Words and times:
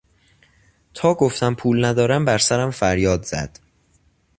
تا 0.93 1.13
گفتم 1.13 1.53
پول 1.53 1.85
ندارم 1.85 2.25
بر 2.25 2.37
سرم 2.37 2.71
فریاد 2.71 3.23
زد. 3.23 3.59